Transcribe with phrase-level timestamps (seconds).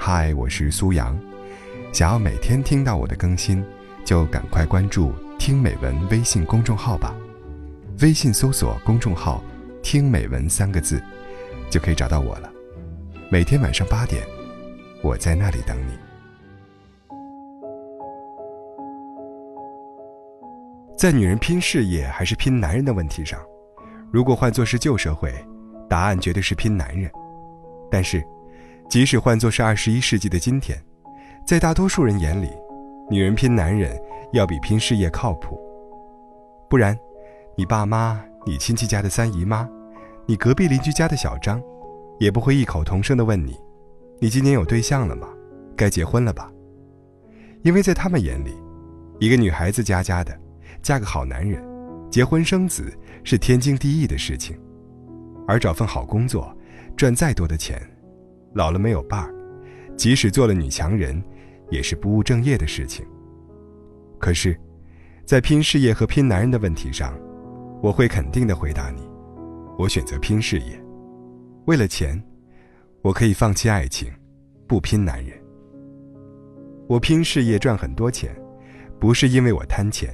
[0.00, 1.18] 嗨，我是苏阳。
[1.92, 3.62] 想要每天听到我的更新，
[4.04, 7.14] 就赶快关注“听美文”微信公众号吧。
[8.00, 9.42] 微信搜索公众号
[9.82, 11.02] “听美文”三个字，
[11.68, 12.48] 就可以找到我了。
[13.28, 14.22] 每天晚上八点，
[15.02, 15.92] 我在那里等你。
[20.96, 23.38] 在女人拼事业还是拼男人的问题上，
[24.12, 25.34] 如果换作是旧社会，
[25.88, 27.10] 答案绝对是拼男人。
[27.90, 28.24] 但是，
[28.88, 30.82] 即使换作是二十一世纪的今天，
[31.46, 32.48] 在大多数人眼里，
[33.10, 34.00] 女人拼男人
[34.32, 35.60] 要比拼事业靠谱。
[36.70, 36.98] 不然，
[37.54, 39.68] 你爸妈、你亲戚家的三姨妈、
[40.24, 41.62] 你隔壁邻居家的小张，
[42.18, 43.54] 也不会异口同声地问你
[44.20, 45.28] ：“你今年有对象了吗？
[45.76, 46.50] 该结婚了吧？”
[47.64, 48.56] 因为在他们眼里，
[49.18, 50.34] 一个女孩子家家的，
[50.80, 51.62] 嫁个好男人，
[52.10, 52.90] 结婚生子
[53.22, 54.58] 是天经地义的事情，
[55.46, 56.56] 而找份好工作，
[56.96, 57.78] 赚再多的钱。
[58.58, 59.32] 老了没有伴儿，
[59.96, 61.22] 即使做了女强人，
[61.70, 63.06] 也是不务正业的事情。
[64.18, 64.58] 可是，
[65.24, 67.16] 在拼事业和拼男人的问题上，
[67.80, 69.08] 我会肯定的回答你：
[69.78, 70.76] 我选择拼事业。
[71.66, 72.20] 为了钱，
[73.00, 74.10] 我可以放弃爱情，
[74.66, 75.38] 不拼男人。
[76.88, 78.34] 我拼事业赚很多钱，
[78.98, 80.12] 不是因为我贪钱，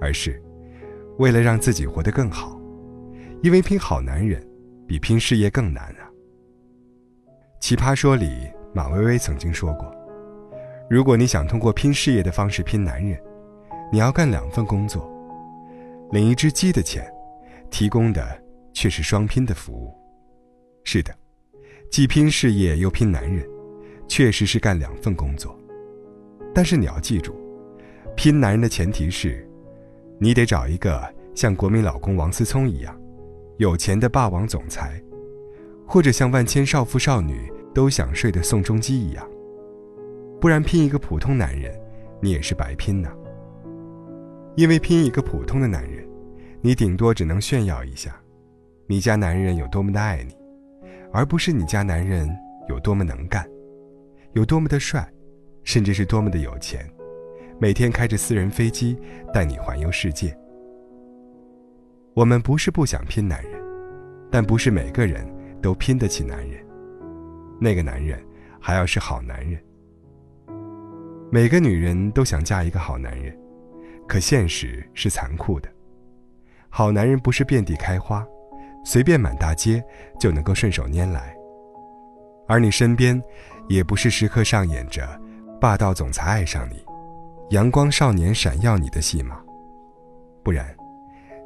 [0.00, 0.40] 而是
[1.18, 2.56] 为了让自己活得更好。
[3.42, 4.40] 因为拼好男人，
[4.86, 6.07] 比拼事业更难啊。
[7.60, 9.92] 奇葩说里，马薇薇曾经说过
[10.88, 13.20] ：“如果你想通过拼事业的方式拼男人，
[13.92, 15.10] 你要干两份工作，
[16.12, 17.06] 领一只鸡的钱，
[17.68, 18.42] 提供的
[18.72, 19.92] 却是双拼的服务。”
[20.84, 21.12] 是的，
[21.90, 23.44] 既拼事业又拼男人，
[24.06, 25.58] 确实是干两份工作。
[26.54, 27.36] 但是你要记住，
[28.16, 29.46] 拼男人的前提是，
[30.18, 32.98] 你得找一个像国民老公王思聪一样，
[33.58, 35.02] 有钱的霸王总裁。
[35.88, 39.26] 或者像万千少妇少女都想睡的宋仲基一样，
[40.38, 41.74] 不然拼一个普通男人，
[42.20, 43.10] 你也是白拼呐。
[44.54, 46.06] 因为拼一个普通的男人，
[46.60, 48.14] 你顶多只能炫耀一下，
[48.86, 50.36] 你家男人有多么的爱你，
[51.10, 52.28] 而不是你家男人
[52.68, 53.48] 有多么能干，
[54.34, 55.10] 有多么的帅，
[55.64, 56.86] 甚至是多么的有钱，
[57.58, 58.94] 每天开着私人飞机
[59.32, 60.36] 带你环游世界。
[62.12, 63.52] 我们不是不想拼男人，
[64.30, 65.37] 但不是每个人。
[65.60, 66.64] 都拼得起男人，
[67.60, 68.18] 那个男人
[68.60, 69.62] 还要是好男人。
[71.30, 73.36] 每个女人都想嫁一个好男人，
[74.06, 75.68] 可现实是残酷的。
[76.70, 78.26] 好男人不是遍地开花，
[78.84, 79.82] 随便满大街
[80.18, 81.34] 就能够顺手拈来。
[82.46, 83.22] 而你身边，
[83.68, 85.06] 也不是时刻上演着
[85.60, 86.82] 霸道总裁爱上你，
[87.50, 89.38] 阳光少年闪耀你的戏码，
[90.42, 90.74] 不然，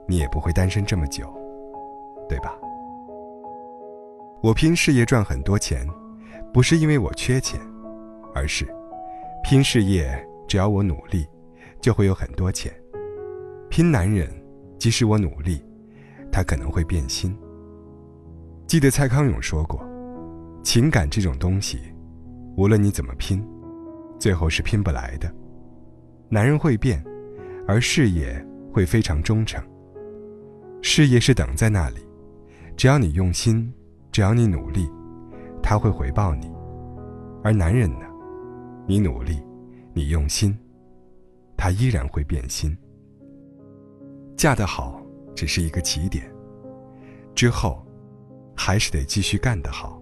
[0.07, 1.33] 你也不会单身这么久，
[2.29, 2.55] 对吧？
[4.43, 5.89] 我拼事业赚很多钱，
[6.53, 7.61] 不是因为我缺钱，
[8.35, 8.67] 而是
[9.45, 10.13] 拼事业
[10.49, 11.25] 只要我努力，
[11.81, 12.73] 就会有很多钱。
[13.71, 14.29] 拼男人，
[14.81, 15.65] 即使我努力，
[16.33, 17.39] 他可能会变心。
[18.67, 19.81] 记得蔡康永说过，
[20.65, 21.79] 情感这种东西，
[22.57, 23.47] 无论你怎么拼，
[24.19, 25.33] 最后是拼不来的。
[26.29, 27.01] 男人会变，
[27.69, 29.63] 而事业会非常忠诚。
[30.83, 32.01] 事业是等在那里，
[32.77, 33.73] 只要你用心。
[34.13, 34.87] 只要你努力，
[35.63, 36.47] 他会回报你；
[37.43, 38.05] 而男人呢，
[38.87, 39.43] 你努力，
[39.95, 40.55] 你用心，
[41.57, 42.77] 他依然会变心。
[44.37, 45.01] 嫁得好
[45.35, 46.31] 只是一个起点，
[47.35, 47.83] 之后
[48.55, 49.99] 还是得继续干得好。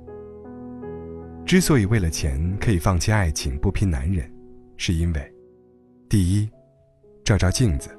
[1.46, 4.28] 之所以为了钱可以放弃爱情不拼男人，
[4.76, 5.34] 是因为，
[6.08, 6.50] 第一，
[7.22, 7.90] 照照镜子，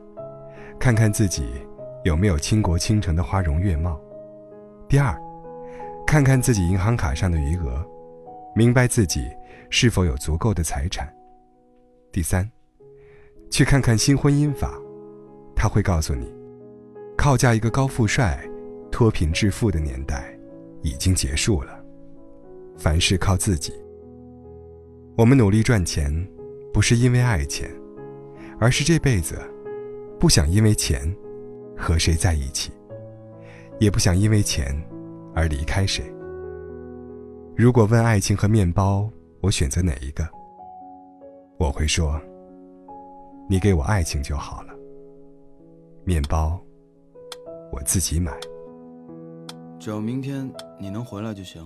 [0.77, 1.45] 看看自己
[2.03, 3.97] 有没有倾国倾城的花容月貌；
[4.89, 5.17] 第二。
[6.11, 7.81] 看看自己银行卡上的余额，
[8.53, 9.29] 明白自己
[9.69, 11.07] 是否有足够的财产。
[12.11, 12.45] 第三，
[13.49, 14.77] 去看看新婚姻法，
[15.55, 16.29] 他会告诉你，
[17.17, 18.45] 靠嫁一个高富帅
[18.91, 20.37] 脱贫致富的年代
[20.81, 21.81] 已经结束了，
[22.77, 23.71] 凡事靠自己。
[25.15, 26.13] 我们努力赚钱，
[26.73, 27.71] 不是因为爱钱，
[28.59, 29.39] 而是这辈子
[30.19, 31.09] 不想因为钱
[31.77, 32.69] 和谁在一起，
[33.79, 34.75] 也不想因为钱。
[35.33, 36.03] 而离开谁？
[37.55, 39.09] 如果问爱情和面包，
[39.41, 40.27] 我选择哪一个？
[41.57, 42.19] 我会说：
[43.49, 44.73] 你给我爱情就好了，
[46.03, 46.59] 面包
[47.71, 48.31] 我自己买。
[49.79, 51.65] 只要明天你能回来就行。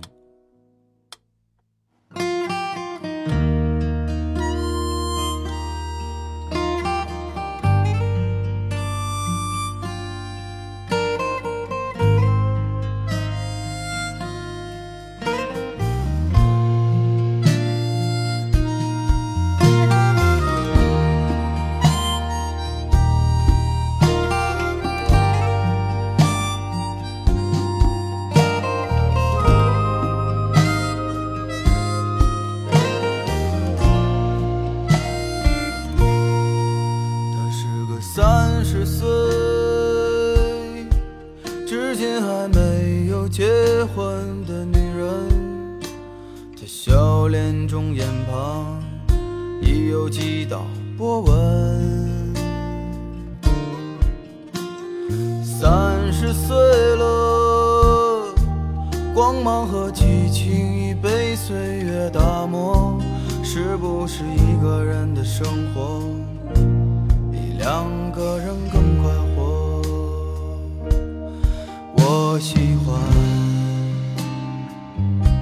[38.16, 39.06] 三十岁
[41.66, 43.44] 至今还没有结
[43.94, 45.78] 婚的女人
[46.56, 48.82] 在笑脸中眼旁
[49.60, 50.64] 已有几道
[50.96, 52.34] 波纹
[55.44, 56.56] 三十岁
[56.96, 58.34] 了
[59.14, 62.98] 光芒和激情已被岁月打磨
[63.44, 66.25] 是不是一个人的生活？
[67.66, 67.82] 两
[68.12, 69.82] 个人更快活？
[71.96, 72.54] 我喜
[72.86, 72.94] 欢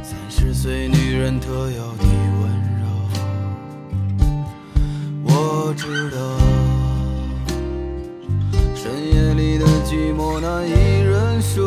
[0.03, 2.05] 三十岁女人特有的
[2.41, 2.49] 温
[2.81, 2.87] 柔，
[5.23, 6.17] 我知道。
[8.75, 10.73] 深夜里的寂寞难以
[11.03, 11.61] 忍受。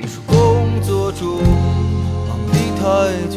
[0.00, 1.42] 你说工作中
[2.28, 2.84] 忙得太
[3.26, 3.36] 久，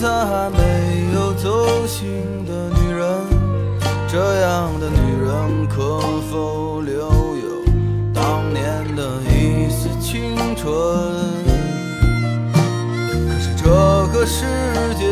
[0.00, 3.06] 在还没有走心的女人，
[4.08, 6.00] 这样的女人可
[6.30, 7.02] 否留
[7.36, 7.62] 有
[8.14, 10.72] 当年的一丝青春？
[12.54, 13.68] 可是这
[14.10, 14.46] 个世
[14.94, 15.04] 界，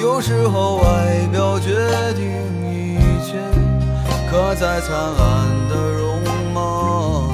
[0.00, 1.76] 有时候外表决
[2.14, 2.24] 定
[2.64, 3.36] 一切，
[4.30, 6.18] 可再灿烂的容
[6.54, 7.28] 貌。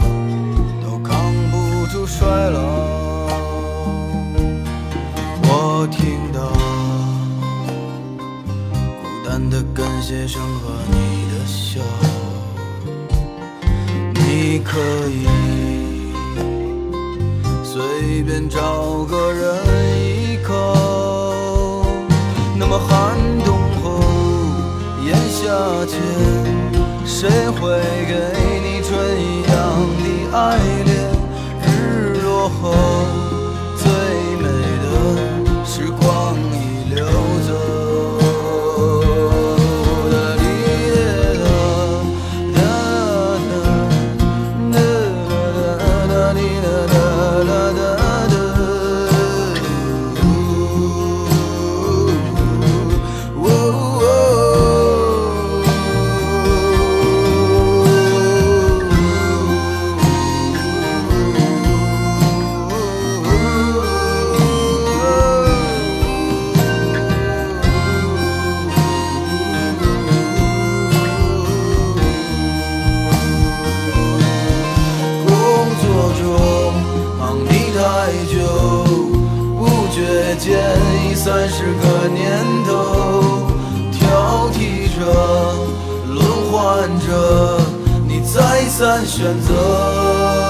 [0.83, 2.86] 都扛不住衰老。
[9.77, 11.83] 感谢声和你的笑，
[14.15, 14.81] 你可
[15.11, 15.27] 以
[17.63, 19.55] 随便找个人
[20.01, 21.85] 依靠。
[22.59, 24.01] 那么寒冬后，
[25.05, 25.45] 炎夏
[25.85, 26.01] 前，
[27.05, 27.79] 谁会
[28.09, 28.15] 给
[28.65, 29.53] 你春一样
[30.01, 30.05] 的
[30.39, 30.59] 爱
[80.47, 80.57] 间
[81.03, 82.25] 已三十个年
[82.65, 83.51] 头，
[83.91, 85.03] 挑剔着，
[86.07, 86.23] 轮
[86.53, 87.61] 换着，
[88.07, 90.46] 你再三选择。